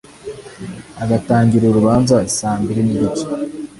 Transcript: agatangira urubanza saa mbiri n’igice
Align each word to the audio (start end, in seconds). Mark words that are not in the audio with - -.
agatangira 1.03 1.65
urubanza 1.67 2.15
saa 2.37 2.57
mbiri 2.61 2.81
n’igice 2.83 3.25